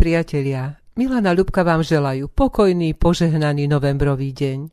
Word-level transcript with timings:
priatelia, 0.00 0.80
Milana 0.96 1.36
Ľubka 1.36 1.60
vám 1.60 1.84
želajú 1.84 2.32
pokojný, 2.32 2.96
požehnaný 2.96 3.68
novembrový 3.68 4.32
deň. 4.32 4.72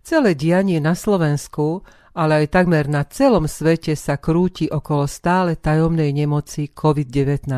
Celé 0.00 0.32
dianie 0.32 0.80
na 0.80 0.96
Slovensku, 0.96 1.84
ale 2.16 2.40
aj 2.40 2.56
takmer 2.56 2.88
na 2.88 3.04
celom 3.04 3.44
svete 3.44 3.92
sa 3.92 4.16
krúti 4.16 4.64
okolo 4.64 5.04
stále 5.04 5.60
tajomnej 5.60 6.08
nemoci 6.16 6.72
COVID-19. 6.72 7.52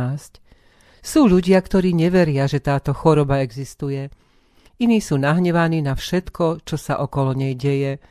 Sú 0.98 1.30
ľudia, 1.30 1.62
ktorí 1.62 1.94
neveria, 1.94 2.50
že 2.50 2.58
táto 2.58 2.90
choroba 2.90 3.46
existuje. 3.46 4.10
Iní 4.82 4.98
sú 4.98 5.22
nahnevaní 5.22 5.78
na 5.86 5.94
všetko, 5.94 6.66
čo 6.66 6.74
sa 6.74 6.98
okolo 6.98 7.30
nej 7.30 7.54
deje, 7.54 8.02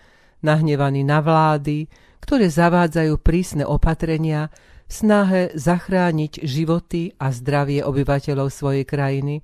nahnevaní 0.47 1.03
na 1.03 1.19
vlády, 1.19 1.91
ktoré 2.23 2.47
zavádzajú 2.47 3.19
prísne 3.19 3.67
opatrenia 3.67 4.47
v 4.87 4.91
snahe 4.91 5.41
zachrániť 5.51 6.47
životy 6.47 7.11
a 7.19 7.29
zdravie 7.35 7.83
obyvateľov 7.83 8.47
svojej 8.47 8.87
krajiny, 8.87 9.43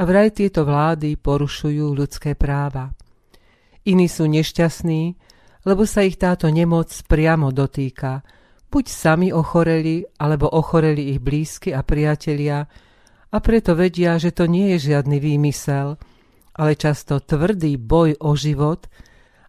a 0.00 0.08
vraj 0.08 0.32
tieto 0.32 0.64
vlády 0.64 1.20
porušujú 1.20 1.92
ľudské 1.92 2.32
práva. 2.32 2.88
Iní 3.84 4.08
sú 4.08 4.24
nešťastní, 4.24 5.02
lebo 5.68 5.84
sa 5.84 6.00
ich 6.00 6.16
táto 6.16 6.48
nemoc 6.48 6.88
priamo 7.04 7.52
dotýka. 7.52 8.24
Buď 8.72 8.84
sami 8.88 9.28
ochoreli, 9.28 10.00
alebo 10.16 10.48
ochoreli 10.48 11.12
ich 11.12 11.20
blízky 11.20 11.76
a 11.76 11.84
priatelia 11.84 12.64
a 13.28 13.36
preto 13.44 13.76
vedia, 13.76 14.16
že 14.16 14.32
to 14.32 14.48
nie 14.48 14.72
je 14.76 14.88
žiadny 14.94 15.20
výmysel, 15.20 16.00
ale 16.56 16.72
často 16.80 17.20
tvrdý 17.20 17.76
boj 17.76 18.16
o 18.24 18.32
život 18.32 18.88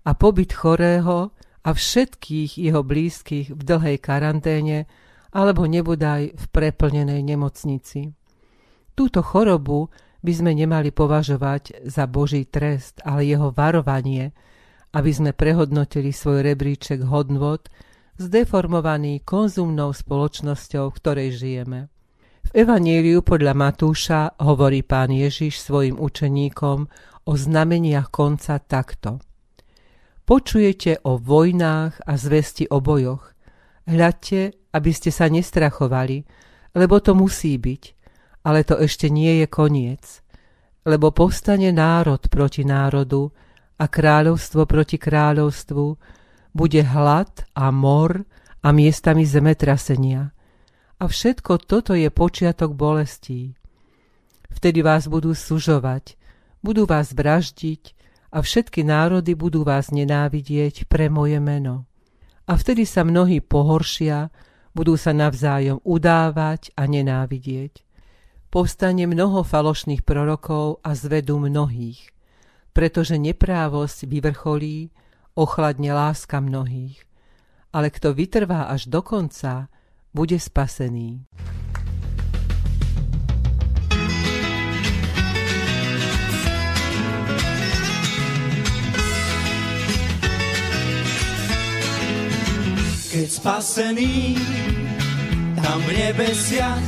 a 0.04 0.12
pobyt 0.20 0.52
chorého 0.52 1.32
a 1.64 1.70
všetkých 1.72 2.60
jeho 2.60 2.84
blízkych 2.84 3.56
v 3.56 3.62
dlhej 3.62 3.98
karanténe 4.04 4.84
alebo 5.32 5.64
nebudaj 5.68 6.36
v 6.36 6.46
preplnenej 6.52 7.24
nemocnici. 7.24 8.12
Túto 8.92 9.24
chorobu 9.24 9.88
by 10.22 10.32
sme 10.36 10.52
nemali 10.54 10.94
považovať 10.94 11.88
za 11.88 12.06
Boží 12.06 12.46
trest, 12.46 13.02
ale 13.02 13.26
jeho 13.26 13.50
varovanie, 13.50 14.36
aby 14.94 15.12
sme 15.12 15.32
prehodnotili 15.34 16.14
svoj 16.14 16.46
rebríček 16.46 17.08
hodnot, 17.08 17.72
zdeformovaný 18.20 19.24
konzumnou 19.26 19.96
spoločnosťou, 19.96 20.92
v 20.92 20.98
ktorej 21.00 21.30
žijeme. 21.34 21.90
V 22.42 22.68
Evaníliu 22.68 23.24
podľa 23.26 23.54
Matúša 23.56 24.36
hovorí 24.44 24.84
pán 24.86 25.10
Ježiš 25.10 25.64
svojim 25.64 25.98
učeníkom 25.98 26.80
o 27.26 27.34
znameniach 27.34 28.12
konca 28.12 28.60
takto. 28.60 29.24
Počujete 30.26 31.02
o 31.06 31.18
vojnách 31.18 32.04
a 32.06 32.14
zvesti 32.18 32.70
o 32.70 32.78
bojoch. 32.78 33.34
Hľadte, 33.90 34.61
aby 34.72 34.92
ste 34.96 35.12
sa 35.12 35.28
nestrachovali, 35.28 36.24
lebo 36.76 37.00
to 37.04 37.16
musí 37.16 37.56
byť– 37.60 37.84
ale 38.42 38.66
to 38.66 38.78
ešte 38.82 39.10
nie 39.10 39.42
je 39.42 39.48
koniec, 39.48 40.22
lebo 40.86 41.14
povstane 41.14 41.70
národ 41.70 42.22
proti 42.26 42.66
národu 42.66 43.30
a 43.78 43.86
kráľovstvo 43.86 44.66
proti 44.66 44.98
kráľovstvu, 44.98 45.86
bude 46.52 46.82
hlad 46.84 47.48
a 47.56 47.70
mor 47.72 48.26
a 48.62 48.68
miestami 48.74 49.24
zemetrasenia. 49.24 50.34
A 51.02 51.04
všetko 51.10 51.64
toto 51.66 51.98
je 51.98 52.10
počiatok 52.14 52.78
bolestí. 52.78 53.58
Vtedy 54.52 54.86
vás 54.86 55.08
budú 55.10 55.34
sužovať, 55.34 56.20
budú 56.62 56.86
vás 56.86 57.16
vraždiť 57.16 57.98
a 58.36 58.44
všetky 58.44 58.86
národy 58.86 59.34
budú 59.34 59.64
vás 59.64 59.90
nenávidieť 59.90 60.86
pre 60.86 61.10
moje 61.10 61.40
meno. 61.42 61.90
A 62.46 62.58
vtedy 62.60 62.84
sa 62.84 63.08
mnohí 63.08 63.40
pohoršia, 63.40 64.30
budú 64.72 64.96
sa 64.96 65.12
navzájom 65.12 65.80
udávať 65.84 66.72
a 66.76 66.88
nenávidieť 66.88 67.92
povstane 68.52 69.08
mnoho 69.08 69.48
falošných 69.48 70.04
prorokov 70.04 70.84
a 70.84 70.92
zvedú 70.92 71.40
mnohých, 71.40 72.12
pretože 72.76 73.16
neprávosť 73.16 74.06
vyvrcholí, 74.06 74.92
ochladne 75.40 75.96
láska 75.96 76.44
mnohých. 76.44 77.08
Ale 77.72 77.88
kto 77.88 78.12
vytrvá 78.12 78.68
až 78.68 78.92
do 78.92 79.00
konca, 79.00 79.72
bude 80.12 80.36
spasený. 80.36 81.24
Keď 93.12 93.28
spasený 93.28 94.40
tam 95.60 95.84
v 95.84 95.90
nebesiach 96.00 96.80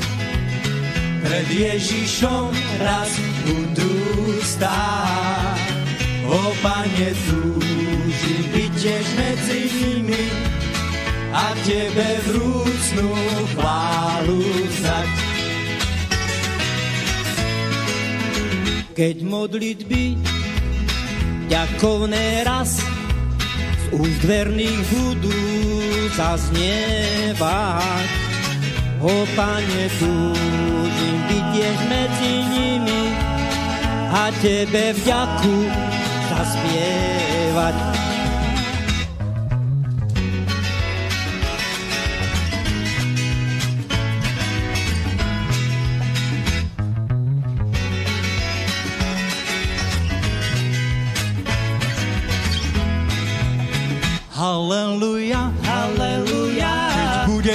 pred 1.20 1.48
Ježišom 1.52 2.48
raz 2.80 3.12
budú 3.44 3.92
stáť. 4.40 5.60
O 6.24 6.56
Pane, 6.64 7.12
túžim 7.28 8.44
byť 8.56 8.72
tiež 8.72 9.06
medzi 9.20 9.62
nimi 9.68 10.26
a 11.36 11.52
Tebe 11.68 12.12
vrúcnú 12.32 13.12
chválu 13.60 14.40
vzdať. 14.72 15.12
Keď 18.96 19.16
modlitby 19.28 20.04
ďakovné 21.52 22.48
raz 22.48 22.93
z 23.94 24.02
úst 24.02 24.26
verných 24.26 24.82
budú 24.90 25.38
zaznievať, 26.18 28.10
o 29.06 29.22
Pane, 29.38 29.86
túžim 30.02 31.18
byť 31.30 31.54
medzi 31.86 32.34
nimi 32.50 33.14
a 34.10 34.34
Tebe 34.42 34.98
vďaku 34.98 35.70
zaspievať. 36.26 37.33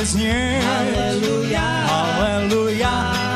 Znieť, 0.09 0.65
halleluja, 0.65 1.69
halleluja, 1.85 2.95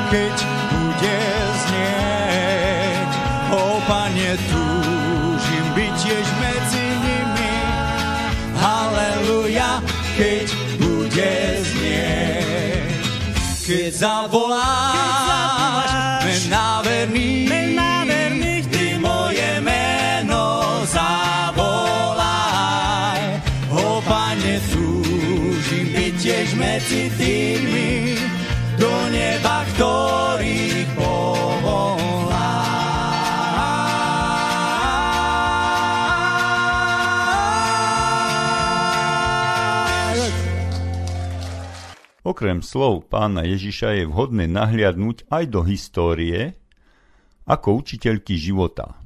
keď 0.08 0.36
bude 0.72 1.20
znieť. 1.68 3.10
O 3.52 3.76
Pane, 3.84 4.32
túžim 4.48 5.66
byť 5.76 5.92
tiež 6.00 6.26
medzi 6.40 6.86
nimi. 7.04 7.54
Halleluja, 8.56 9.84
keď 10.16 10.46
bude 10.80 11.34
znieť. 11.60 13.04
Keď 13.62 13.92
zavoláš, 13.92 14.96
mená 14.96 15.61
medzi 26.92 27.08
tými, 27.16 28.20
do 28.76 28.92
neba, 29.08 29.64
ktorých 29.72 30.92
povolá. 30.92 32.52
Okrem 42.22 42.60
slov 42.60 43.08
pána 43.08 43.48
Ježiša 43.48 43.96
je 43.96 44.04
vhodné 44.04 44.44
nahliadnúť 44.52 45.32
aj 45.32 45.44
do 45.48 45.64
histórie 45.64 46.60
ako 47.48 47.80
učiteľky 47.80 48.36
života. 48.36 49.00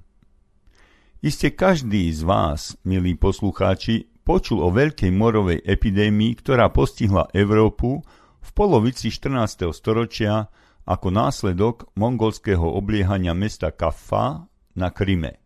Iste 1.22 1.54
každý 1.54 2.10
z 2.10 2.26
vás, 2.26 2.74
milí 2.82 3.14
poslucháči, 3.14 4.15
počul 4.26 4.58
o 4.58 4.74
veľkej 4.74 5.14
morovej 5.14 5.62
epidémii, 5.62 6.34
ktorá 6.42 6.74
postihla 6.74 7.30
Európu 7.30 8.02
v 8.42 8.50
polovici 8.50 9.14
14. 9.14 9.70
storočia 9.70 10.50
ako 10.82 11.14
následok 11.14 11.94
mongolského 11.94 12.66
obliehania 12.66 13.38
mesta 13.38 13.70
Kaffa 13.70 14.50
na 14.74 14.90
Kryme. 14.90 15.38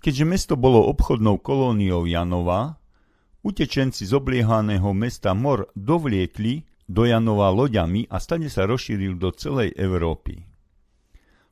Keďže 0.00 0.24
mesto 0.24 0.54
bolo 0.56 0.88
obchodnou 0.88 1.44
kolóniou 1.44 2.08
Janova, 2.08 2.80
utečenci 3.44 4.08
z 4.08 4.12
obliehaného 4.16 4.96
mesta 4.96 5.36
Mor 5.36 5.68
dovliekli 5.76 6.64
do 6.88 7.04
Janova 7.04 7.52
loďami 7.52 8.08
a 8.08 8.16
stane 8.16 8.48
sa 8.48 8.64
rozšíril 8.64 9.20
do 9.20 9.28
celej 9.36 9.76
Európy. 9.76 10.40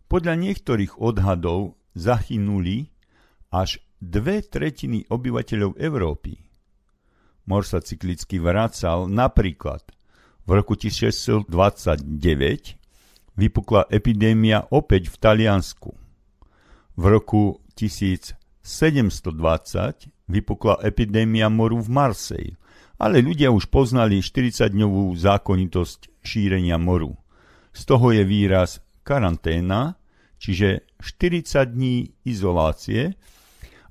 Podľa 0.09 0.35
niektorých 0.37 0.97
odhadov 1.01 1.77
zahynuli 1.93 2.89
až 3.53 3.85
dve 4.01 4.45
tretiny 4.45 5.09
obyvateľov 5.09 5.81
Európy. 5.81 6.54
Mor 7.45 7.69
sa 7.69 7.85
cyklicky 7.85 8.41
vracal 8.41 9.05
napríklad 9.09 9.85
v 10.45 10.51
roku 10.61 10.77
1629 10.77 11.49
vypukla 13.37 13.89
epidémia 13.89 14.65
opäť 14.69 15.09
v 15.13 15.17
Taliansku. 15.21 15.93
V 16.95 17.05
roku 17.05 17.61
1720 17.75 18.37
vypukla 20.29 20.75
epidémia 20.85 21.49
moru 21.51 21.81
v 21.81 21.89
Marseille, 21.91 22.57
ale 22.97 23.21
ľudia 23.21 23.51
už 23.51 23.69
poznali 23.69 24.23
40-dňovú 24.23 25.13
zákonitosť 25.19 26.23
šírenia 26.23 26.79
moru. 26.79 27.19
Z 27.75 27.91
toho 27.91 28.15
je 28.15 28.23
výraz 28.23 28.79
karanténa, 29.03 29.99
čiže 30.39 30.87
40 31.03 31.75
dní 31.75 32.15
izolácie, 32.25 33.19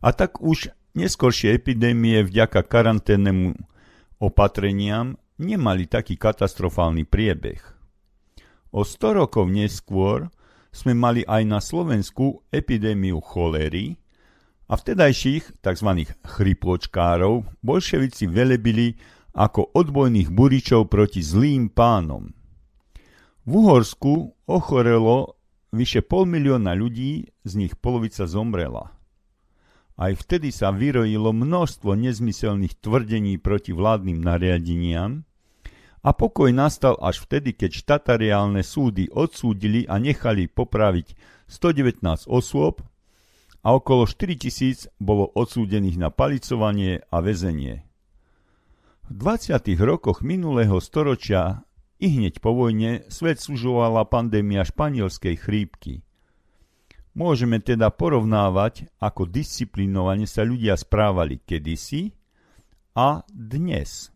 a 0.03 0.09
tak 0.11 0.39
už 0.39 0.71
neskoršie 0.93 1.53
epidémie 1.57 2.21
vďaka 2.21 2.65
karanténnemu 2.65 3.57
opatreniam 4.21 5.17
nemali 5.41 5.89
taký 5.89 6.15
katastrofálny 6.15 7.03
priebeh. 7.03 7.61
O 8.73 8.81
100 8.81 9.19
rokov 9.21 9.49
neskôr 9.49 10.33
sme 10.73 10.97
mali 10.97 11.21
aj 11.29 11.43
na 11.45 11.59
Slovensku 11.61 12.41
epidémiu 12.49 13.21
cholery 13.21 14.01
a 14.65 14.73
vtedajších 14.73 15.61
tzv. 15.61 15.89
chrypočkárov 16.25 17.45
bolševici 17.61 18.25
velebili 18.25 18.97
ako 19.33 19.73
odbojných 19.77 20.29
buričov 20.33 20.89
proti 20.89 21.21
zlým 21.21 21.69
pánom. 21.69 22.33
V 23.43 23.51
Uhorsku 23.59 24.33
ochorelo 24.49 25.37
vyše 25.73 26.05
pol 26.05 26.29
milióna 26.29 26.77
ľudí, 26.77 27.27
z 27.43 27.53
nich 27.59 27.73
polovica 27.75 28.23
zomrela. 28.29 28.93
Aj 29.93 30.13
vtedy 30.17 30.49
sa 30.49 30.73
vyrojilo 30.73 31.29
množstvo 31.33 31.93
nezmyselných 31.93 32.81
tvrdení 32.81 33.37
proti 33.37 33.71
vládnym 33.75 34.17
nariadeniam, 34.21 35.25
a 36.03 36.11
pokoj 36.11 36.51
nastal 36.51 36.99
až 36.99 37.23
vtedy, 37.23 37.55
keď 37.55 37.79
štatariálne 37.79 38.59
súdy 38.59 39.07
odsúdili 39.07 39.87
a 39.87 39.95
nechali 39.95 40.51
popraviť 40.51 41.15
119 41.47 42.27
osôb 42.27 42.83
a 43.63 43.67
okolo 43.71 44.03
4000 44.03 44.91
bolo 44.99 45.31
odsúdených 45.31 45.95
na 45.95 46.11
palicovanie 46.11 47.07
a 47.07 47.23
väzenie. 47.23 47.87
V 49.07 49.11
20. 49.15 49.63
rokoch 49.79 50.19
minulého 50.19 50.75
storočia 50.83 51.63
i 52.03 52.11
hneď 52.11 52.43
po 52.43 52.51
vojne 52.51 53.07
svet 53.07 53.39
sužovala 53.39 54.03
pandémia 54.03 54.67
španielskej 54.67 55.39
chrípky. 55.39 56.03
Môžeme 57.13 57.61
teda 57.61 57.93
porovnávať, 57.93 58.89
ako 58.97 59.29
disciplinovane 59.29 60.25
sa 60.25 60.41
ľudia 60.41 60.73
správali 60.73 61.37
kedysi 61.45 62.09
a 62.97 63.21
dnes. 63.29 64.09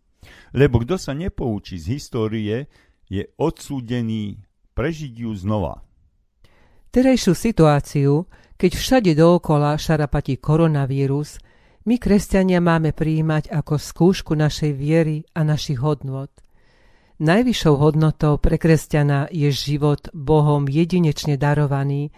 Lebo 0.57 0.81
kto 0.81 0.97
sa 0.97 1.13
nepoučí 1.13 1.77
z 1.77 1.93
histórie, 1.93 2.65
je 3.05 3.23
odsúdený 3.37 4.41
prežiť 4.73 5.13
ju 5.13 5.31
znova. 5.37 5.85
Terejšiu 6.89 7.33
situáciu, 7.37 8.25
keď 8.57 8.71
všade 8.73 9.11
dookola 9.13 9.77
šarapatí 9.77 10.41
koronavírus, 10.41 11.37
my 11.85 12.01
kresťania 12.01 12.59
máme 12.59 12.91
prijímať 12.91 13.53
ako 13.53 13.77
skúšku 13.77 14.33
našej 14.33 14.73
viery 14.73 15.23
a 15.37 15.45
našich 15.45 15.79
hodnot. 15.79 16.33
Najvyššou 17.21 17.75
hodnotou 17.77 18.41
pre 18.41 18.57
kresťana 18.57 19.29
je 19.29 19.49
život 19.53 20.09
Bohom 20.13 20.65
jedinečne 20.65 21.37
darovaný, 21.37 22.13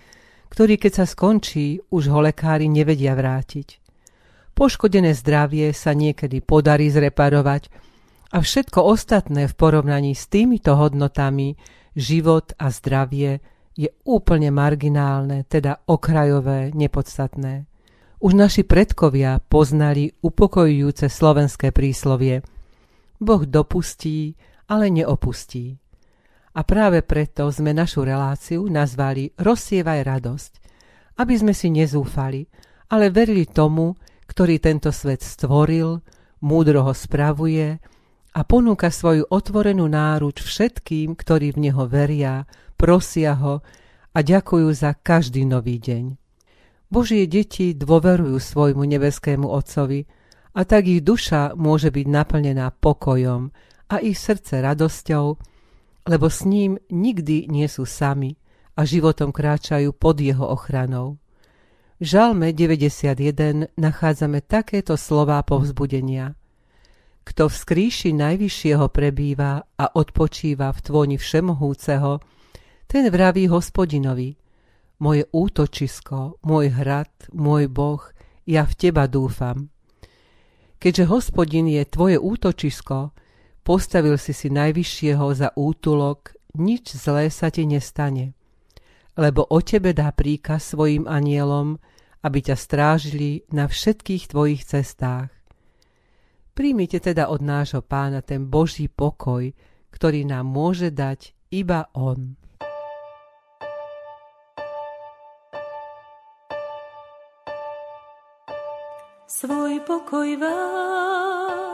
ktorý 0.49 0.75
keď 0.81 0.91
sa 1.01 1.05
skončí, 1.05 1.79
už 1.93 2.09
ho 2.09 2.19
lekári 2.21 2.67
nevedia 2.67 3.13
vrátiť. 3.13 3.81
Poškodené 4.53 5.15
zdravie 5.15 5.71
sa 5.71 5.95
niekedy 5.95 6.43
podarí 6.43 6.91
zreparovať, 6.91 7.89
a 8.29 8.45
všetko 8.45 8.85
ostatné 8.85 9.49
v 9.49 9.57
porovnaní 9.57 10.13
s 10.13 10.29
týmito 10.29 10.77
hodnotami, 10.77 11.57
život 11.97 12.53
a 12.61 12.69
zdravie, 12.69 13.41
je 13.73 13.89
úplne 14.05 14.53
marginálne, 14.53 15.47
teda 15.49 15.81
okrajové, 15.89 16.69
nepodstatné. 16.75 17.65
Už 18.19 18.35
naši 18.35 18.67
predkovia 18.67 19.39
poznali 19.39 20.11
upokojujúce 20.19 21.07
slovenské 21.07 21.71
príslovie. 21.71 22.43
Boh 23.17 23.43
dopustí, 23.47 24.35
ale 24.67 24.91
neopustí. 24.91 25.79
A 26.57 26.65
práve 26.65 27.05
preto 27.05 27.45
sme 27.53 27.75
našu 27.77 28.01
reláciu 28.01 28.65
nazvali 28.65 29.29
Rozsievaj 29.37 29.99
radosť, 30.01 30.51
aby 31.21 31.33
sme 31.37 31.53
si 31.53 31.69
nezúfali, 31.69 32.47
ale 32.89 33.13
verili 33.13 33.45
tomu, 33.45 33.93
ktorý 34.25 34.57
tento 34.57 34.89
svet 34.89 35.21
stvoril, 35.21 36.01
múdro 36.41 36.85
ho 36.87 36.93
spravuje 36.93 37.77
a 38.33 38.39
ponúka 38.45 38.89
svoju 38.93 39.29
otvorenú 39.29 39.89
náruč 39.89 40.41
všetkým, 40.41 41.17
ktorí 41.17 41.53
v 41.53 41.69
Neho 41.69 41.85
veria, 41.85 42.45
prosia 42.77 43.35
Ho 43.37 43.61
a 44.13 44.19
ďakujú 44.21 44.69
za 44.73 44.95
každý 44.97 45.45
nový 45.45 45.77
deň. 45.77 46.17
Božie 46.89 47.29
deti 47.29 47.77
dôverujú 47.77 48.41
svojmu 48.41 48.81
nebeskému 48.81 49.45
Otcovi 49.45 50.09
a 50.57 50.65
tak 50.65 50.89
ich 50.89 51.05
duša 51.05 51.53
môže 51.53 51.93
byť 51.93 52.05
naplnená 52.09 52.73
pokojom 52.73 53.53
a 53.93 53.95
ich 54.01 54.17
srdce 54.17 54.65
radosťou, 54.65 55.37
lebo 56.07 56.27
s 56.31 56.43
ním 56.47 56.77
nikdy 56.91 57.49
nie 57.51 57.67
sú 57.67 57.83
sami 57.83 58.37
a 58.77 58.85
životom 58.87 59.33
kráčajú 59.33 59.91
pod 59.95 60.19
jeho 60.19 60.47
ochranou. 60.47 61.19
V 61.99 62.07
Žalme 62.07 62.55
91 62.55 63.75
nachádzame 63.75 64.39
takéto 64.43 64.95
slová 64.95 65.43
povzbudenia– 65.43 66.35
kto 67.29 67.45
v 67.45 67.55
skríši 67.55 68.09
najvyššieho 68.17 68.89
prebýva 68.89 69.61
a 69.77 69.85
odpočíva 69.93 70.73
v 70.73 70.79
tvoni 70.81 71.17
všemohúceho, 71.21 72.17
ten 72.89 73.05
vraví 73.13 73.45
hospodinovi, 73.45 74.33
moje 74.97 75.29
útočisko, 75.29 76.41
môj 76.41 76.73
hrad, 76.73 77.13
môj 77.37 77.69
boh, 77.69 78.01
ja 78.49 78.65
v 78.65 78.73
teba 78.73 79.05
dúfam. 79.05 79.69
Keďže 80.81 81.05
hospodin 81.05 81.69
je 81.69 81.85
tvoje 81.85 82.17
útočisko, 82.17 83.13
postavil 83.69 84.17
si 84.17 84.33
si 84.33 84.49
najvyššieho 84.49 85.25
za 85.37 85.53
útulok, 85.53 86.33
nič 86.57 86.97
zlé 86.97 87.29
sa 87.29 87.53
ti 87.53 87.69
nestane. 87.69 88.33
Lebo 89.13 89.45
o 89.45 89.61
tebe 89.61 89.93
dá 89.93 90.09
príkaz 90.09 90.73
svojim 90.73 91.05
anielom, 91.05 91.77
aby 92.25 92.49
ťa 92.49 92.57
strážili 92.57 93.45
na 93.53 93.69
všetkých 93.69 94.33
tvojich 94.33 94.65
cestách. 94.65 95.29
Príjmite 96.57 96.97
teda 96.97 97.29
od 97.29 97.45
nášho 97.45 97.85
pána 97.85 98.25
ten 98.25 98.49
Boží 98.49 98.89
pokoj, 98.89 99.53
ktorý 99.93 100.25
nám 100.25 100.49
môže 100.49 100.89
dať 100.89 101.37
iba 101.53 101.85
On. 101.93 102.33
Svoj 109.29 109.77
pokoj 109.85 110.29
vám 110.41 111.68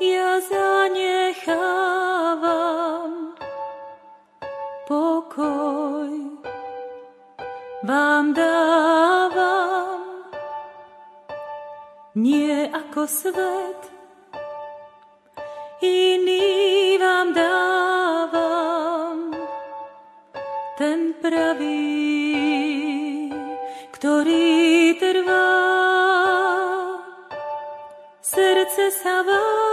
ja 0.00 0.40
zanechávam. 0.40 3.36
Pokoj 4.88 6.40
vám 7.84 8.32
dávam 8.32 10.00
nie 12.16 12.72
ako 12.72 13.04
svet. 13.04 14.00
Iný 15.80 17.00
vám 17.00 17.32
dávam, 17.32 19.32
ten 20.76 21.16
pravý, 21.24 21.88
ktorý 23.96 24.92
trvá. 25.00 25.56
Srdce 28.20 28.92
sa 28.92 29.24
vám 29.24 29.69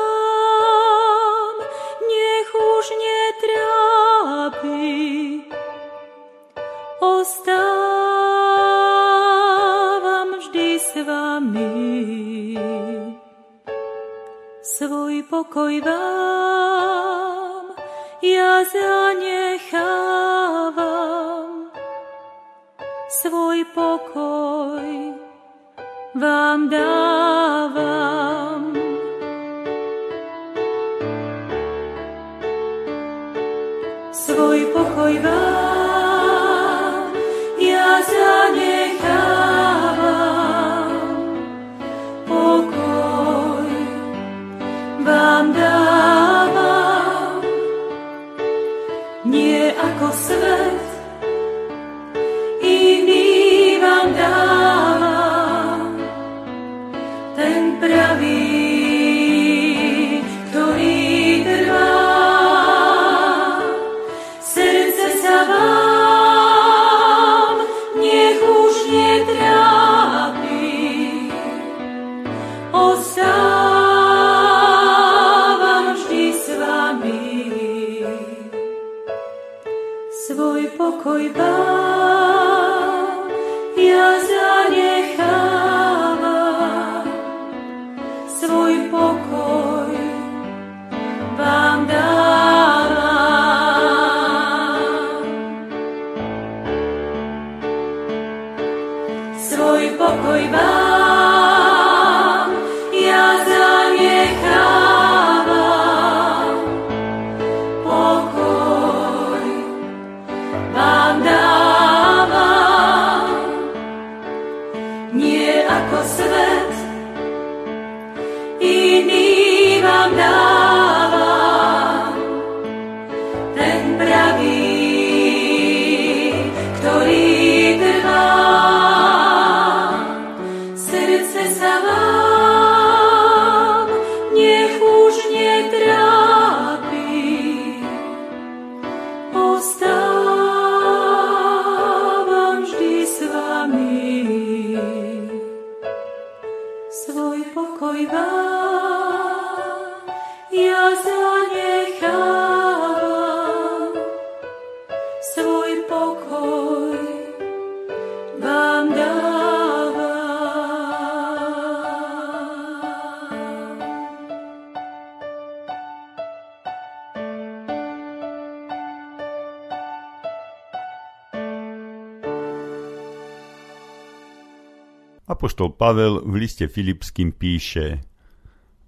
Apoštol 175.27 175.75
Pavel 175.75 176.23
v 176.23 176.33
liste 176.39 176.71
Filipským 176.71 177.35
píše 177.35 177.99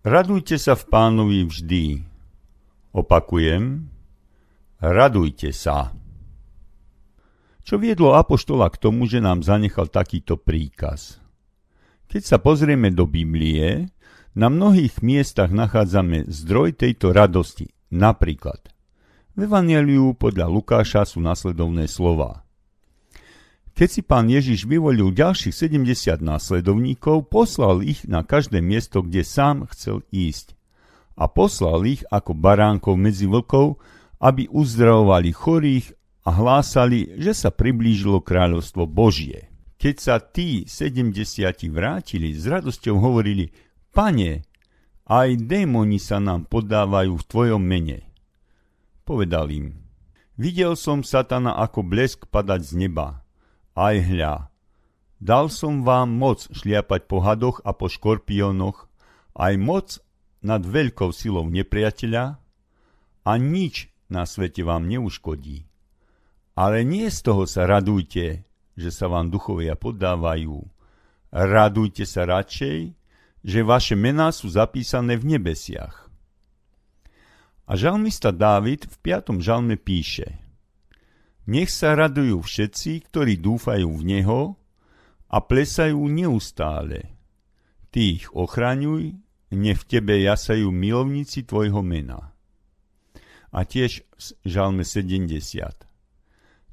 Radujte 0.08 0.56
sa 0.56 0.80
v 0.80 0.88
pánovi 0.88 1.44
vždy. 1.44 1.86
Opakujem, 2.96 3.92
radujte 4.80 5.52
sa. 5.52 5.92
Čo 7.68 7.76
viedlo 7.76 8.16
Apoštola 8.16 8.72
k 8.72 8.80
tomu, 8.80 9.04
že 9.04 9.20
nám 9.20 9.44
zanechal 9.44 9.92
takýto 9.92 10.40
príkaz? 10.40 11.20
Keď 12.08 12.24
sa 12.24 12.38
pozrieme 12.40 12.88
do 12.90 13.04
Biblie, 13.04 13.92
na 14.32 14.48
mnohých 14.48 15.04
miestach 15.04 15.52
nachádzame 15.52 16.32
zdroj 16.32 16.80
tejto 16.80 17.12
radosti. 17.12 17.68
Napríklad, 17.92 18.72
v 19.36 19.44
Evangeliu 19.44 20.16
podľa 20.16 20.48
Lukáša 20.48 21.04
sú 21.04 21.20
nasledovné 21.20 21.92
slova. 21.92 22.48
Keď 23.80 23.88
si 23.88 24.04
pán 24.04 24.28
Ježiš 24.28 24.68
vyvolil 24.68 25.16
ďalších 25.16 25.56
70 25.56 26.20
následovníkov, 26.20 27.32
poslal 27.32 27.80
ich 27.80 28.04
na 28.04 28.28
každé 28.28 28.60
miesto, 28.60 29.00
kde 29.00 29.24
sám 29.24 29.72
chcel 29.72 30.04
ísť. 30.12 30.52
A 31.16 31.32
poslal 31.32 31.88
ich 31.88 32.04
ako 32.12 32.36
baránkov 32.36 33.00
medzi 33.00 33.24
vlkov, 33.24 33.80
aby 34.20 34.52
uzdravovali 34.52 35.32
chorých 35.32 35.96
a 36.28 36.30
hlásali, 36.36 37.24
že 37.24 37.32
sa 37.32 37.56
priblížilo 37.56 38.20
kráľovstvo 38.20 38.84
Božie. 38.84 39.48
Keď 39.80 39.96
sa 39.96 40.20
tí 40.20 40.68
70 40.68 41.16
vrátili, 41.72 42.36
s 42.36 42.52
radosťou 42.52 43.00
hovorili, 43.00 43.48
Pane, 43.96 44.44
aj 45.08 45.40
démoni 45.48 46.04
sa 46.04 46.20
nám 46.20 46.52
podávajú 46.52 47.16
v 47.16 47.28
Tvojom 47.32 47.64
mene. 47.64 48.12
Povedal 49.08 49.48
im, 49.56 49.88
videl 50.36 50.76
som 50.76 51.00
satana 51.00 51.56
ako 51.64 51.80
blesk 51.88 52.28
padať 52.28 52.60
z 52.60 52.74
neba. 52.76 53.24
Aj 53.78 53.96
hľa, 53.96 54.50
dal 55.22 55.52
som 55.54 55.86
vám 55.86 56.10
moc 56.10 56.50
šliapať 56.50 57.06
po 57.06 57.22
hadoch 57.22 57.62
a 57.62 57.76
po 57.76 57.86
škorpiónoch, 57.92 58.90
aj 59.38 59.54
moc 59.62 59.88
nad 60.42 60.64
veľkou 60.64 61.12
silou 61.14 61.46
nepriateľa 61.48 62.40
a 63.24 63.32
nič 63.38 63.92
na 64.10 64.26
svete 64.26 64.66
vám 64.66 64.90
neuškodí. 64.90 65.70
Ale 66.58 66.84
nie 66.84 67.08
z 67.08 67.20
toho 67.24 67.46
sa 67.46 67.70
radujte, 67.70 68.44
že 68.76 68.90
sa 68.90 69.08
vám 69.08 69.32
duchovia 69.32 69.78
poddávajú. 69.80 70.60
Radujte 71.30 72.04
sa 72.10 72.26
radšej, 72.26 72.96
že 73.46 73.60
vaše 73.64 73.96
mená 73.96 74.34
sú 74.34 74.52
zapísané 74.52 75.16
v 75.16 75.38
nebesiach. 75.38 76.10
A 77.70 77.78
žalmista 77.78 78.34
Dávid 78.34 78.90
v 78.90 78.96
5. 78.98 79.40
žalme 79.40 79.78
píše– 79.78 80.36
nech 81.50 81.74
sa 81.74 81.98
radujú 81.98 82.46
všetci, 82.46 83.10
ktorí 83.10 83.42
dúfajú 83.42 83.90
v 83.90 84.04
Neho 84.06 84.42
a 85.34 85.38
plesajú 85.42 85.98
neustále. 86.06 87.18
Ty 87.90 88.00
ich 88.22 88.30
ochraňuj, 88.30 89.18
nech 89.58 89.82
v 89.82 89.88
tebe 89.90 90.22
jasajú 90.22 90.70
milovníci 90.70 91.50
tvojho 91.50 91.82
mena. 91.82 92.38
A 93.50 93.66
tiež 93.66 94.06
žalme 94.46 94.86
70. 94.86 95.26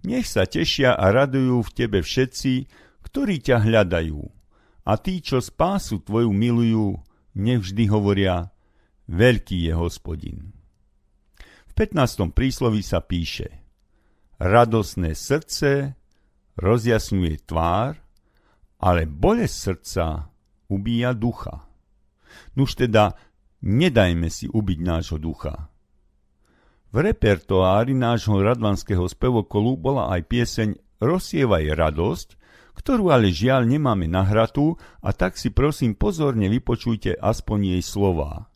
Nech 0.04 0.26
sa 0.28 0.44
tešia 0.44 0.92
a 0.92 1.08
radujú 1.08 1.64
v 1.64 1.70
tebe 1.72 2.04
všetci, 2.04 2.68
ktorí 3.00 3.40
ťa 3.40 3.64
hľadajú. 3.64 4.20
A 4.86 4.92
tí, 5.00 5.24
čo 5.24 5.40
spásu 5.40 6.04
tvoju 6.04 6.28
milujú, 6.36 7.00
nevždy 7.32 7.88
hovoria, 7.88 8.52
veľký 9.08 9.66
je 9.66 9.72
hospodin. 9.72 10.52
V 11.64 11.72
15. 11.72 12.36
prísloví 12.36 12.84
sa 12.84 13.00
píše– 13.00 13.48
radosné 14.40 15.16
srdce 15.16 15.96
rozjasňuje 16.56 17.34
tvár, 17.44 18.00
ale 18.80 19.08
bolesť 19.08 19.56
srdca 19.56 20.06
ubíja 20.68 21.16
ducha. 21.16 21.64
Nuž 22.56 22.76
teda, 22.76 23.16
nedajme 23.64 24.28
si 24.28 24.48
ubiť 24.48 24.78
nášho 24.84 25.16
ducha. 25.16 25.72
V 26.92 27.04
repertoári 27.04 27.92
nášho 27.92 28.40
radvanského 28.40 29.04
spevokolu 29.04 29.76
bola 29.76 30.12
aj 30.16 30.20
pieseň 30.32 30.68
Rozsievaj 30.96 31.76
radosť, 31.76 32.28
ktorú 32.76 33.12
ale 33.12 33.32
žiaľ 33.32 33.68
nemáme 33.68 34.08
nahratú 34.08 34.76
a 35.04 35.12
tak 35.12 35.36
si 35.36 35.52
prosím 35.52 35.96
pozorne 35.96 36.48
vypočujte 36.48 37.16
aspoň 37.16 37.76
jej 37.76 37.82
slová. 37.84 38.48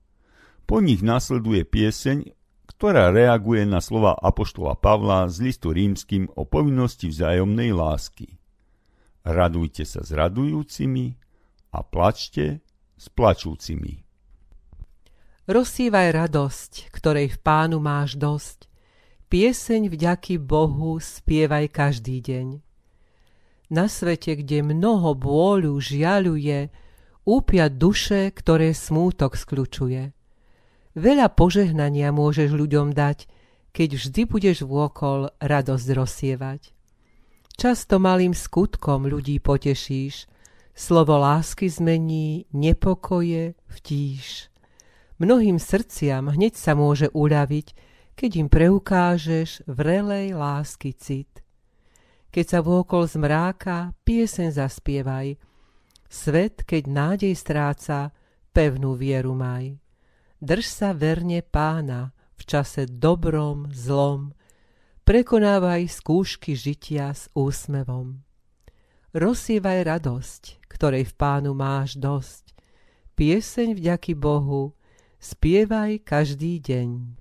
Po 0.65 0.81
nich 0.81 1.05
nasleduje 1.05 1.69
pieseň 1.69 2.40
ktorá 2.71 3.11
reaguje 3.11 3.67
na 3.67 3.83
slova 3.83 4.15
Apoštola 4.15 4.79
Pavla 4.79 5.27
z 5.27 5.50
listu 5.50 5.75
rímským 5.75 6.31
o 6.39 6.47
povinnosti 6.47 7.11
vzájomnej 7.11 7.75
lásky. 7.75 8.39
Radujte 9.27 9.83
sa 9.83 10.07
s 10.07 10.15
radujúcimi 10.15 11.19
a 11.75 11.83
plačte 11.83 12.62
s 12.95 13.11
plačúcimi. 13.11 14.07
Rozsívaj 15.50 16.09
radosť, 16.15 16.95
ktorej 16.95 17.35
v 17.35 17.39
pánu 17.43 17.83
máš 17.83 18.15
dosť. 18.15 18.71
Pieseň 19.27 19.91
vďaky 19.91 20.39
Bohu 20.39 21.03
spievaj 21.03 21.75
každý 21.75 22.23
deň. 22.23 22.62
Na 23.71 23.91
svete, 23.91 24.39
kde 24.39 24.62
mnoho 24.62 25.19
bôľu 25.19 25.75
žiaľuje, 25.79 26.71
úpia 27.27 27.67
duše, 27.67 28.31
ktoré 28.31 28.71
smútok 28.75 29.35
skľučuje. 29.35 30.15
Veľa 30.99 31.31
požehnania 31.35 32.11
môžeš 32.11 32.51
ľuďom 32.51 32.91
dať, 32.91 33.31
keď 33.71 33.89
vždy 33.95 34.23
budeš 34.27 34.67
vôkol 34.67 35.31
radosť 35.39 35.89
rozsievať. 35.95 36.75
Často 37.55 38.03
malým 38.03 38.35
skutkom 38.35 39.07
ľudí 39.07 39.39
potešíš, 39.39 40.27
slovo 40.75 41.21
lásky 41.21 41.69
zmení 41.69 42.51
nepokoje 42.57 43.55
v 43.55 43.77
tíž. 43.85 44.51
Mnohým 45.21 45.61
srdciam 45.61 46.33
hneď 46.33 46.57
sa 46.57 46.73
môže 46.73 47.13
uľaviť, 47.13 47.67
keď 48.17 48.31
im 48.37 48.49
preukážeš 48.49 49.65
vrelej 49.69 50.33
lásky 50.37 50.93
cit. 50.97 51.41
Keď 52.33 52.45
sa 52.47 52.61
vôkol 52.63 53.09
zmráka, 53.09 53.97
piesen 54.05 54.55
zaspievaj. 54.55 55.41
Svet, 56.09 56.63
keď 56.69 56.83
nádej 56.89 57.35
stráca, 57.37 58.13
pevnú 58.53 58.97
vieru 58.97 59.33
maj. 59.33 59.80
Drž 60.41 60.65
sa 60.65 60.97
verne 60.97 61.45
pána 61.45 62.17
v 62.41 62.43
čase 62.49 62.89
dobrom, 62.89 63.69
zlom, 63.77 64.33
prekonávaj 65.05 65.85
skúšky 65.93 66.57
žitia 66.57 67.13
s 67.13 67.29
úsmevom. 67.37 68.25
Rozsievaj 69.13 69.85
radosť, 69.85 70.65
ktorej 70.65 71.13
v 71.13 71.15
pánu 71.21 71.53
máš 71.53 72.01
dosť. 72.01 72.57
Pieseň 73.21 73.77
vďaky 73.77 74.17
Bohu, 74.17 74.73
spievaj 75.21 76.01
každý 76.09 76.57
deň. 76.57 77.20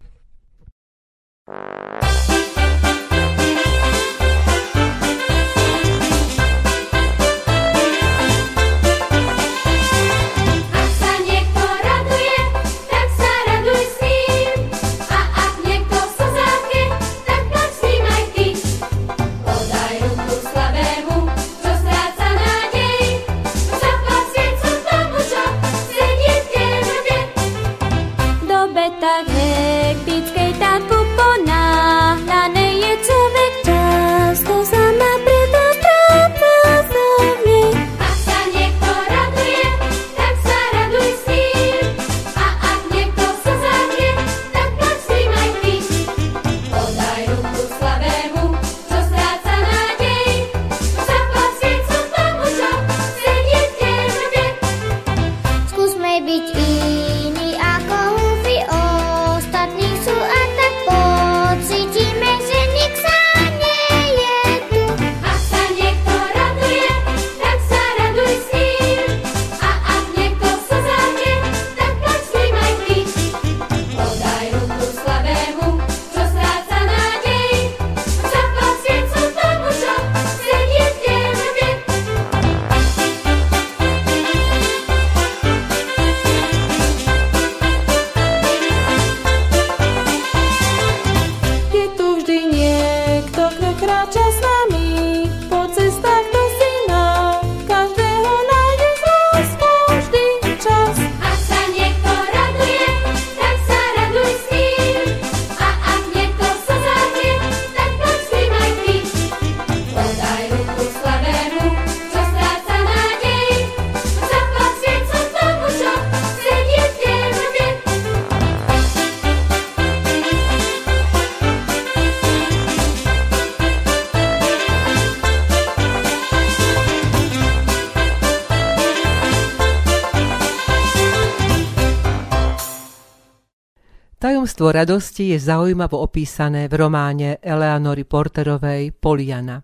Tajomstvo 134.59 134.75
radosti 134.75 135.31
je 135.31 135.39
zaujímavo 135.39 136.03
opísané 136.03 136.67
v 136.67 136.83
románe 136.83 137.39
Eleanory 137.39 138.03
Porterovej 138.03 138.91
Poliana. 138.91 139.63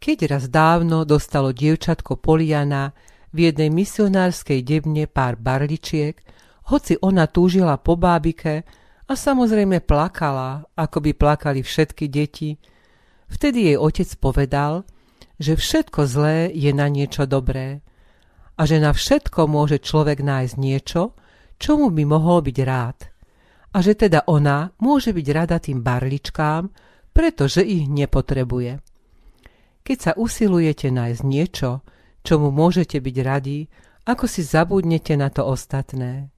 Keď 0.00 0.18
raz 0.24 0.48
dávno 0.48 1.04
dostalo 1.04 1.52
dievčatko 1.52 2.16
Poliana 2.16 2.96
v 3.28 3.52
jednej 3.52 3.68
misionárskej 3.68 4.64
debne 4.64 5.04
pár 5.04 5.36
barličiek, 5.36 6.16
hoci 6.72 6.96
ona 7.04 7.28
túžila 7.28 7.76
po 7.76 8.00
bábike 8.00 8.64
a 9.04 9.12
samozrejme 9.12 9.84
plakala, 9.84 10.64
ako 10.72 11.04
by 11.04 11.12
plakali 11.12 11.60
všetky 11.60 12.08
deti, 12.08 12.56
vtedy 13.28 13.68
jej 13.68 13.76
otec 13.76 14.08
povedal, 14.16 14.88
že 15.36 15.60
všetko 15.60 16.08
zlé 16.08 16.56
je 16.56 16.72
na 16.72 16.88
niečo 16.88 17.28
dobré 17.28 17.84
a 18.56 18.64
že 18.64 18.80
na 18.80 18.96
všetko 18.96 19.44
môže 19.44 19.76
človek 19.84 20.24
nájsť 20.24 20.56
niečo, 20.56 21.12
čomu 21.60 21.92
by 21.92 22.08
mohol 22.08 22.40
byť 22.40 22.58
rád 22.64 23.17
a 23.72 23.78
že 23.84 23.94
teda 23.94 24.24
ona 24.28 24.72
môže 24.80 25.12
byť 25.12 25.26
rada 25.34 25.60
tým 25.60 25.84
barličkám, 25.84 26.72
pretože 27.12 27.60
ich 27.60 27.84
nepotrebuje. 27.90 28.80
Keď 29.84 29.98
sa 29.98 30.12
usilujete 30.16 30.92
nájsť 30.92 31.22
niečo, 31.24 31.80
čomu 32.24 32.52
môžete 32.52 33.00
byť 33.00 33.16
radi, 33.24 33.68
ako 34.08 34.24
si 34.24 34.44
zabudnete 34.44 35.16
na 35.16 35.28
to 35.28 35.44
ostatné. 35.44 36.32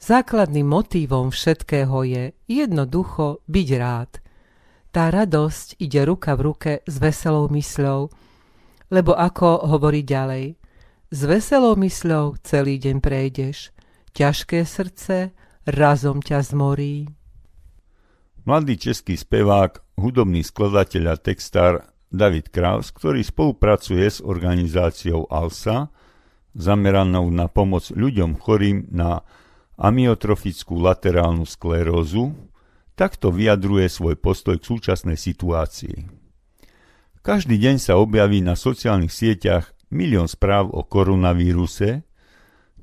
Základným 0.00 0.68
motívom 0.68 1.32
všetkého 1.32 1.96
je 2.04 2.24
jednoducho 2.48 3.40
byť 3.48 3.68
rád. 3.80 4.10
Tá 4.92 5.08
radosť 5.08 5.80
ide 5.80 6.04
ruka 6.04 6.36
v 6.36 6.40
ruke 6.44 6.72
s 6.84 6.94
veselou 7.00 7.48
mysľou, 7.48 8.12
lebo 8.92 9.12
ako 9.16 9.64
hovorí 9.64 10.04
ďalej, 10.04 10.60
s 11.08 11.20
veselou 11.24 11.74
mysľou 11.80 12.36
celý 12.44 12.76
deň 12.78 12.96
prejdeš, 13.00 13.72
ťažké 14.12 14.62
srdce 14.66 15.34
razom 15.64 16.20
ťa 16.20 16.38
zmorí. 16.44 17.08
Mladý 18.44 18.76
český 18.76 19.16
spevák, 19.16 19.96
hudobný 19.96 20.44
skladateľ 20.44 21.04
a 21.12 21.16
textár 21.16 21.88
David 22.12 22.52
Kraus, 22.52 22.92
ktorý 22.92 23.24
spolupracuje 23.24 24.04
s 24.04 24.20
organizáciou 24.20 25.26
ALSA, 25.32 25.88
zameranou 26.54 27.32
na 27.32 27.48
pomoc 27.50 27.88
ľuďom 27.90 28.38
chorým 28.38 28.86
na 28.92 29.24
amyotrofickú 29.80 30.78
laterálnu 30.78 31.48
sklerózu, 31.48 32.36
takto 32.94 33.34
vyjadruje 33.34 33.90
svoj 33.90 34.14
postoj 34.20 34.60
k 34.60 34.68
súčasnej 34.70 35.18
situácii. 35.18 36.06
Každý 37.24 37.56
deň 37.56 37.80
sa 37.80 37.96
objaví 37.96 38.44
na 38.44 38.54
sociálnych 38.54 39.10
sieťach 39.10 39.72
milión 39.88 40.28
správ 40.28 40.68
o 40.70 40.84
koronavíruse, 40.84 42.04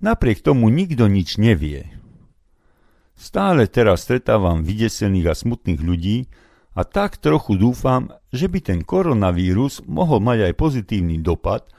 napriek 0.02 0.42
tomu 0.42 0.74
nikto 0.74 1.06
nič 1.06 1.38
nevie. 1.38 2.01
Stále 3.22 3.70
teraz 3.70 4.10
stretávam 4.10 4.66
vydesených 4.66 5.28
a 5.30 5.38
smutných 5.38 5.78
ľudí 5.78 6.26
a 6.74 6.82
tak 6.82 7.22
trochu 7.22 7.54
dúfam, 7.54 8.10
že 8.34 8.50
by 8.50 8.60
ten 8.66 8.80
koronavírus 8.82 9.86
mohol 9.86 10.18
mať 10.26 10.50
aj 10.50 10.54
pozitívny 10.58 11.22
dopad 11.22 11.70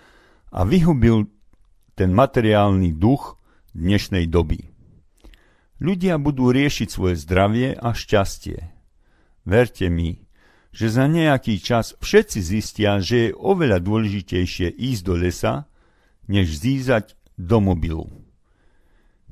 a 0.54 0.62
vyhubil 0.62 1.26
ten 1.98 2.14
materiálny 2.14 2.94
duch 2.94 3.42
dnešnej 3.74 4.30
doby. 4.30 4.70
Ľudia 5.82 6.14
budú 6.22 6.54
riešiť 6.54 6.86
svoje 6.86 7.18
zdravie 7.18 7.74
a 7.74 7.90
šťastie. 7.90 8.70
Verte 9.42 9.90
mi, 9.90 10.22
že 10.70 10.94
za 10.94 11.10
nejaký 11.10 11.58
čas 11.58 11.98
všetci 11.98 12.38
zistia, 12.38 13.02
že 13.02 13.16
je 13.18 13.34
oveľa 13.34 13.82
dôležitejšie 13.82 14.70
ísť 14.78 15.02
do 15.02 15.18
lesa, 15.18 15.66
než 16.30 16.54
zízať 16.54 17.18
do 17.34 17.58
mobilu. 17.58 18.06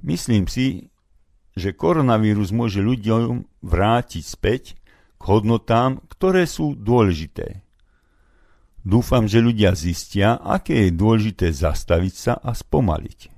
Myslím 0.03 0.51
si, 0.51 0.91
že 1.55 1.75
koronavírus 1.75 2.55
môže 2.55 2.79
ľuďom 2.83 3.47
vrátiť 3.65 4.25
späť 4.25 4.63
k 5.19 5.23
hodnotám, 5.23 6.01
ktoré 6.09 6.47
sú 6.49 6.79
dôležité. 6.79 7.63
Dúfam, 8.81 9.29
že 9.29 9.45
ľudia 9.45 9.77
zistia, 9.77 10.41
aké 10.41 10.89
je 10.89 10.97
dôležité 10.97 11.53
zastaviť 11.53 12.15
sa 12.17 12.35
a 12.41 12.57
spomaliť. 12.57 13.29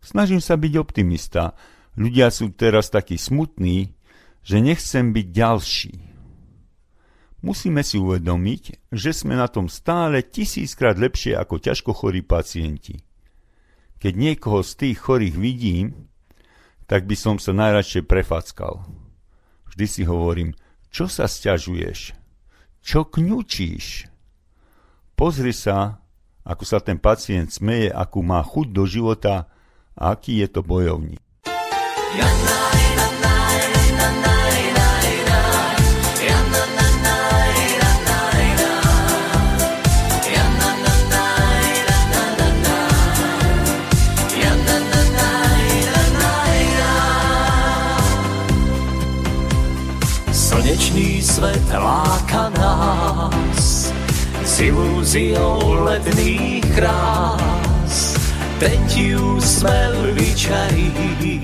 Snažím 0.00 0.40
sa 0.40 0.56
byť 0.56 0.72
optimista. 0.80 1.52
Ľudia 2.00 2.32
sú 2.32 2.48
teraz 2.56 2.88
takí 2.88 3.20
smutní, 3.20 3.92
že 4.40 4.64
nechcem 4.64 5.12
byť 5.12 5.26
ďalší. 5.28 5.94
Musíme 7.44 7.84
si 7.84 7.96
uvedomiť, 8.00 8.92
že 8.92 9.12
sme 9.12 9.36
na 9.36 9.48
tom 9.48 9.68
stále 9.68 10.24
tisíckrát 10.24 10.96
lepšie 10.96 11.36
ako 11.36 11.60
ťažko 11.60 11.92
chorí 11.92 12.24
pacienti. 12.24 13.00
Keď 14.00 14.12
niekoho 14.16 14.64
z 14.64 14.72
tých 14.76 14.96
chorých 15.04 15.36
vidím, 15.36 16.08
tak 16.90 17.06
by 17.06 17.14
som 17.14 17.38
sa 17.38 17.54
najradšej 17.54 18.02
prefackal. 18.02 18.82
Vždy 19.70 19.86
si 19.86 20.02
hovorím, 20.02 20.58
čo 20.90 21.06
sa 21.06 21.30
sťažuješ? 21.30 22.18
Čo 22.82 23.06
kňučíš? 23.06 24.10
Pozri 25.14 25.54
sa, 25.54 26.02
ako 26.42 26.66
sa 26.66 26.82
ten 26.82 26.98
pacient 26.98 27.54
smeje, 27.54 27.94
akú 27.94 28.26
má 28.26 28.42
chuť 28.42 28.74
do 28.74 28.90
života 28.90 29.46
a 29.94 30.18
aký 30.18 30.42
je 30.42 30.48
to 30.50 30.66
bojovník. 30.66 31.22
Ja, 32.18 32.26
svet 32.26 34.39
s 54.60 54.68
ilúziou 54.68 55.88
letných 55.88 56.60
krás. 56.76 58.12
Ten 58.60 58.76
ti 58.92 59.16
úsmev 59.16 60.12
vyčarí, 60.12 61.40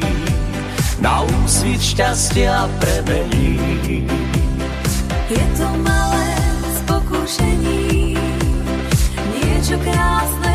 na 1.00 1.24
úsvit 1.24 1.80
šťastia 1.80 2.68
premení. 2.76 4.04
Je 5.32 5.44
to 5.56 5.68
malé 5.80 6.28
z 6.60 6.78
pokušení, 6.84 8.20
niečo 9.32 9.80
krásne 9.80 10.45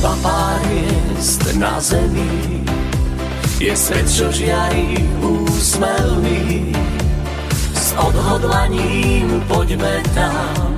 Iba 0.00 0.16
pár 0.24 0.56
miest 0.64 1.44
na 1.60 1.76
zemi 1.76 2.64
je 3.60 3.68
svet, 3.76 4.08
čo 4.08 4.32
žiarí 4.32 4.96
úsmelný. 5.20 6.72
S 7.76 7.92
odhodlaním 8.00 9.44
poďme 9.44 10.00
tam, 10.16 10.72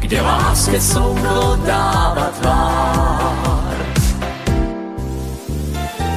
kde 0.00 0.16
láske 0.24 0.80
slnko 0.80 1.60
dáva 1.68 2.32
tvár. 2.40 3.76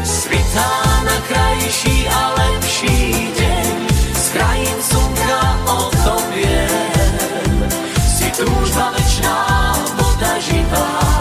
Svitá 0.07 0.71
na 1.03 1.17
krajší 1.27 2.07
a 2.07 2.21
lepší 2.31 3.27
deň, 3.35 3.75
z 4.15 4.25
krajín 4.31 4.79
slnka 4.79 5.39
o 5.67 5.79
tom 5.99 6.23
viem 6.31 6.75
túžba 8.35 8.91
večná, 8.91 9.39
voda 9.95 10.39
živá, 10.39 11.14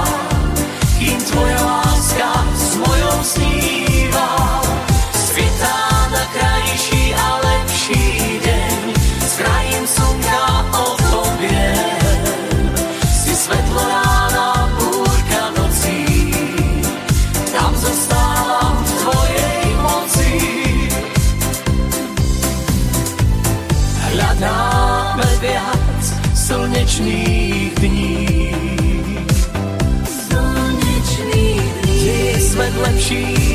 tvoja 1.24 1.60
láska 1.64 2.30
s 2.54 2.76
sníva. 3.24 4.28
Svitá 5.12 5.80
na 6.12 6.22
a 7.16 7.28
lepší 7.40 8.04
deň, 8.44 8.80
s 9.24 9.32
krajem 9.40 9.84
slnka 9.88 10.42
o 10.76 10.84
tobie. 11.10 11.68
Si 13.08 13.32
svetlo 13.32 13.82
rána, 13.82 14.68
búrka 14.76 15.42
nocí, 15.56 16.04
tam 17.52 17.72
zostávam 17.72 18.76
v 18.84 18.90
tvojej 19.00 19.64
moci. 19.80 20.32
Hľadáme 24.12 25.28
viac 25.40 26.02
slnečných 26.36 27.72
dní, 27.80 28.13
je 32.74 33.00
svet 33.00 33.53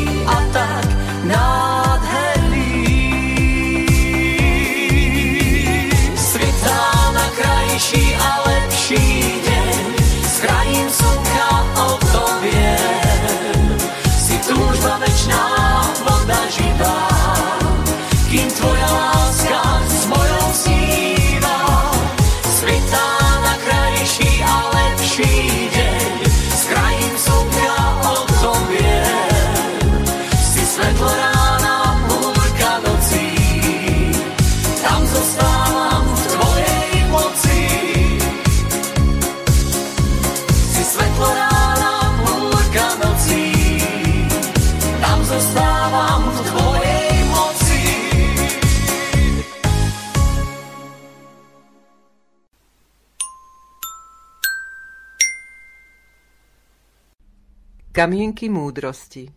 Kamienky 57.99 58.47
múdrosti 58.47 59.27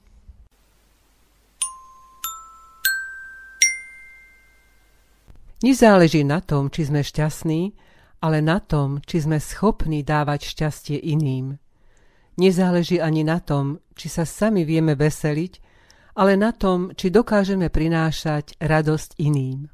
Nezáleží 5.67 6.23
na 6.23 6.39
tom, 6.39 6.71
či 6.71 6.87
sme 6.87 7.03
šťastní, 7.03 7.75
ale 8.23 8.39
na 8.39 8.63
tom, 8.63 9.03
či 9.03 9.19
sme 9.19 9.43
schopní 9.43 10.07
dávať 10.07 10.47
šťastie 10.55 10.95
iným. 10.95 11.59
Nezáleží 12.39 13.03
ani 13.03 13.27
na 13.27 13.43
tom, 13.43 13.83
či 13.99 14.07
sa 14.07 14.23
sami 14.23 14.63
vieme 14.63 14.95
veseliť, 14.95 15.53
ale 16.15 16.39
na 16.39 16.55
tom, 16.55 16.95
či 16.95 17.11
dokážeme 17.11 17.67
prinášať 17.67 18.63
radosť 18.63 19.19
iným. 19.19 19.67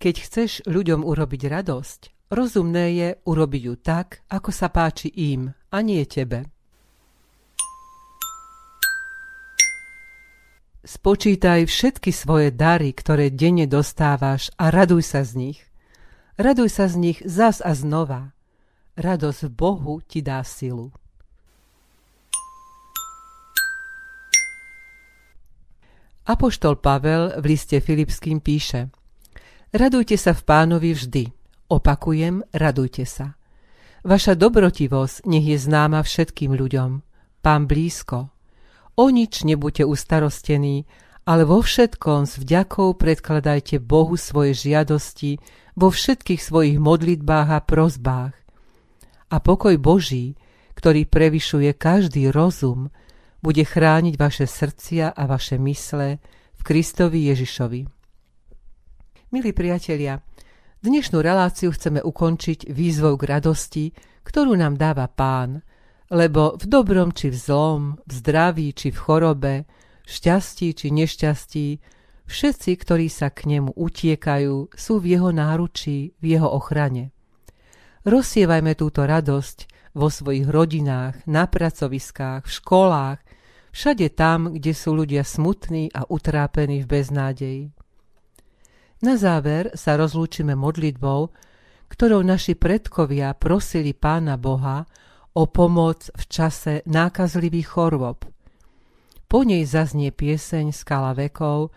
Keď 0.00 0.14
chceš 0.16 0.64
ľuďom 0.64 1.04
urobiť 1.04 1.44
radosť, 1.44 2.15
rozumné 2.30 2.86
je 2.94 3.08
urobiť 3.22 3.62
ju 3.62 3.74
tak, 3.78 4.26
ako 4.30 4.50
sa 4.50 4.68
páči 4.70 5.10
im, 5.14 5.50
a 5.70 5.78
nie 5.82 6.02
tebe. 6.06 6.46
Spočítaj 10.86 11.66
všetky 11.66 12.14
svoje 12.14 12.54
dary, 12.54 12.94
ktoré 12.94 13.34
denne 13.34 13.66
dostávaš 13.66 14.54
a 14.54 14.70
raduj 14.70 15.02
sa 15.02 15.26
z 15.26 15.34
nich. 15.34 15.58
Raduj 16.38 16.70
sa 16.70 16.86
z 16.86 16.94
nich 16.94 17.18
zas 17.26 17.58
a 17.58 17.74
znova. 17.74 18.30
Radosť 18.94 19.50
v 19.50 19.52
Bohu 19.52 19.98
ti 20.06 20.22
dá 20.22 20.46
silu. 20.46 20.94
Apoštol 26.26 26.78
Pavel 26.78 27.38
v 27.38 27.44
liste 27.54 27.78
Filipským 27.82 28.38
píše 28.42 28.90
Radujte 29.74 30.14
sa 30.14 30.34
v 30.34 30.42
pánovi 30.42 30.90
vždy. 30.94 31.35
Opakujem, 31.66 32.46
radujte 32.54 33.02
sa. 33.02 33.34
Vaša 34.06 34.38
dobrotivosť 34.38 35.26
nech 35.26 35.42
je 35.42 35.58
známa 35.58 35.98
všetkým 36.06 36.54
ľuďom. 36.54 37.02
Pán 37.42 37.66
blízko. 37.66 38.30
O 38.94 39.10
nič 39.10 39.42
nebuďte 39.42 39.82
ustarostení, 39.82 40.86
ale 41.26 41.42
vo 41.42 41.58
všetkom 41.58 42.22
s 42.22 42.38
vďakou 42.38 42.94
predkladajte 42.94 43.82
Bohu 43.82 44.14
svoje 44.14 44.54
žiadosti 44.54 45.42
vo 45.74 45.90
všetkých 45.90 46.38
svojich 46.38 46.78
modlitbách 46.78 47.48
a 47.50 47.58
prozbách. 47.58 48.34
A 49.34 49.36
pokoj 49.42 49.74
Boží, 49.74 50.38
ktorý 50.78 51.02
prevyšuje 51.02 51.74
každý 51.74 52.30
rozum, 52.30 52.94
bude 53.42 53.66
chrániť 53.66 54.14
vaše 54.14 54.46
srdcia 54.46 55.10
a 55.10 55.22
vaše 55.26 55.58
mysle 55.58 56.22
v 56.54 56.62
Kristovi 56.62 57.26
Ježišovi. 57.26 57.82
Milí 59.34 59.50
priatelia, 59.50 60.22
dnešnú 60.86 61.18
reláciu 61.18 61.74
chceme 61.74 61.98
ukončiť 61.98 62.70
výzvou 62.70 63.18
k 63.18 63.38
radosti, 63.38 63.84
ktorú 64.22 64.54
nám 64.54 64.78
dáva 64.78 65.10
Pán, 65.10 65.62
lebo 66.10 66.54
v 66.54 66.64
dobrom 66.70 67.10
či 67.10 67.30
v 67.30 67.36
zlom, 67.38 67.82
v 68.06 68.12
zdraví 68.14 68.70
či 68.70 68.94
v 68.94 68.98
chorobe, 68.98 69.54
v 70.06 70.08
šťastí 70.10 70.70
či 70.74 70.86
nešťastí, 70.94 71.68
všetci, 72.26 72.70
ktorí 72.78 73.06
sa 73.10 73.30
k 73.34 73.58
nemu 73.58 73.74
utiekajú, 73.74 74.70
sú 74.74 74.94
v 75.02 75.06
jeho 75.18 75.30
náručí, 75.34 76.14
v 76.18 76.24
jeho 76.38 76.46
ochrane. 76.50 77.10
Rozsievajme 78.06 78.78
túto 78.78 79.02
radosť 79.02 79.90
vo 79.98 80.06
svojich 80.06 80.46
rodinách, 80.46 81.26
na 81.26 81.50
pracoviskách, 81.50 82.46
v 82.46 82.50
školách, 82.52 83.18
všade 83.74 84.06
tam, 84.14 84.54
kde 84.54 84.72
sú 84.76 84.94
ľudia 84.94 85.26
smutní 85.26 85.90
a 85.90 86.06
utrápení 86.06 86.84
v 86.84 86.90
beznádeji. 86.90 87.62
Na 89.06 89.14
záver 89.14 89.70
sa 89.78 89.94
rozlúčime 89.94 90.58
modlitbou, 90.58 91.30
ktorou 91.86 92.26
naši 92.26 92.58
predkovia 92.58 93.38
prosili 93.38 93.94
Pána 93.94 94.34
Boha 94.34 94.82
o 95.30 95.46
pomoc 95.46 96.10
v 96.10 96.22
čase 96.26 96.82
nákazlivých 96.90 97.70
chorôb. 97.70 98.26
Po 99.30 99.46
nej 99.46 99.62
zaznie 99.62 100.10
pieseň 100.10 100.74
Skala 100.74 101.14
vekov, 101.14 101.70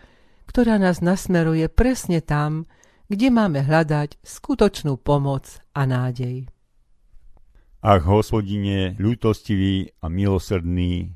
ktorá 0.50 0.82
nás 0.82 0.98
nasmeruje 0.98 1.70
presne 1.70 2.18
tam, 2.18 2.66
kde 3.06 3.30
máme 3.30 3.62
hľadať 3.62 4.18
skutočnú 4.26 4.98
pomoc 4.98 5.62
a 5.70 5.86
nádej. 5.86 6.50
Ach, 7.78 8.02
hospodine, 8.10 8.98
ľútostivý 8.98 9.94
a 10.02 10.10
milosrdný, 10.10 11.14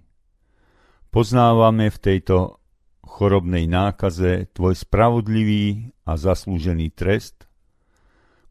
poznávame 1.10 1.90
v 1.90 1.98
tejto 1.98 2.62
chorobnej 3.14 3.70
nákaze 3.70 4.50
tvoj 4.50 4.74
spravodlivý 4.74 5.94
a 6.02 6.18
zaslúžený 6.18 6.90
trest, 6.90 7.46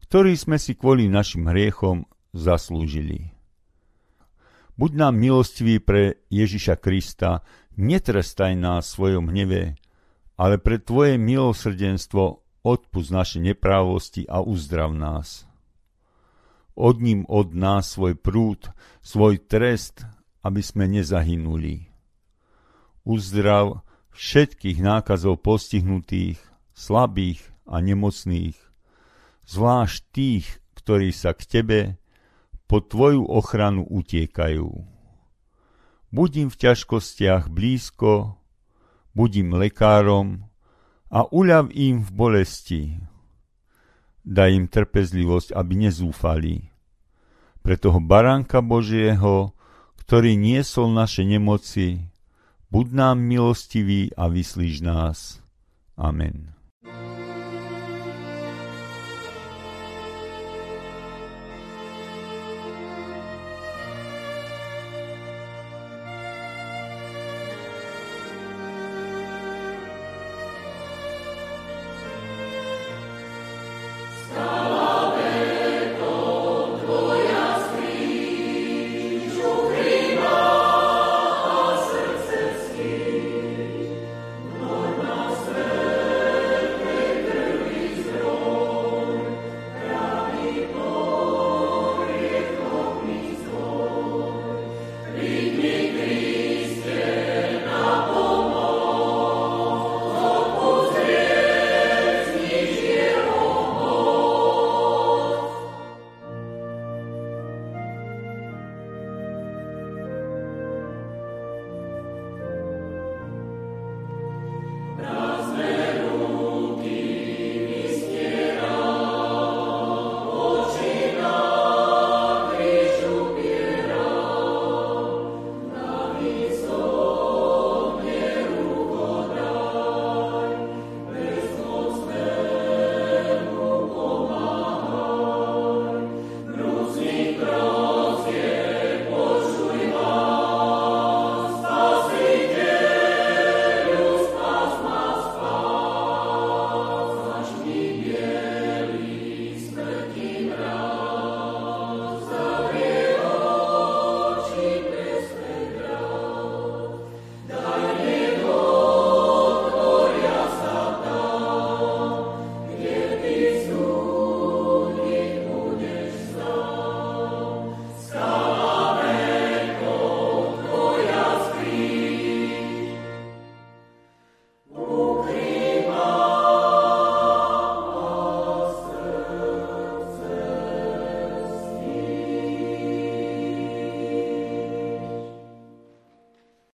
ktorý 0.08 0.32
sme 0.40 0.56
si 0.56 0.72
kvôli 0.72 1.04
našim 1.04 1.44
hriechom 1.44 2.08
zaslúžili. 2.32 3.36
Buď 4.80 4.90
nám 4.96 5.20
milostivý 5.20 5.84
pre 5.84 6.24
Ježiša 6.32 6.80
Krista, 6.80 7.44
netrestaj 7.76 8.56
nás 8.56 8.88
v 8.88 8.94
svojom 8.96 9.28
hneve, 9.28 9.76
ale 10.40 10.56
pre 10.56 10.80
Tvoje 10.80 11.20
milosrdenstvo 11.20 12.42
odpust 12.64 13.12
naše 13.12 13.44
neprávosti 13.44 14.24
a 14.26 14.40
uzdrav 14.40 14.96
nás. 14.96 15.44
Odním 16.74 17.22
od 17.30 17.54
nás 17.54 17.94
svoj 17.94 18.18
prúd, 18.18 18.66
svoj 18.98 19.38
trest, 19.46 20.02
aby 20.42 20.58
sme 20.58 20.90
nezahynuli. 20.90 21.86
Uzdrav 23.06 23.84
všetkých 24.14 24.78
nákazov 24.78 25.42
postihnutých, 25.42 26.38
slabých 26.72 27.42
a 27.66 27.82
nemocných, 27.82 28.56
zvlášť 29.44 29.98
tých, 30.14 30.46
ktorí 30.78 31.10
sa 31.10 31.34
k 31.34 31.42
Tebe 31.44 31.80
pod 32.70 32.88
Tvoju 32.88 33.26
ochranu 33.26 33.84
utiekajú. 33.84 34.70
Budím 36.14 36.46
v 36.46 36.56
ťažkostiach 36.56 37.50
blízko, 37.50 38.38
budím 39.18 39.58
lekárom 39.58 40.46
a 41.10 41.26
uľav 41.26 41.74
im 41.74 42.02
v 42.02 42.10
bolesti. 42.14 42.82
Daj 44.22 44.50
im 44.54 44.66
trpezlivosť, 44.70 45.52
aby 45.52 45.90
nezúfali. 45.90 46.70
Pre 47.60 47.76
toho 47.76 47.98
baránka 47.98 48.62
Božieho, 48.62 49.52
ktorý 50.00 50.38
niesol 50.38 50.94
naše 50.94 51.26
nemoci, 51.26 52.13
buď 52.74 52.92
nám 52.92 53.18
milostivý 53.18 54.10
a 54.16 54.26
vyslíž 54.28 54.80
nás. 54.80 55.40
Amen. 55.96 56.53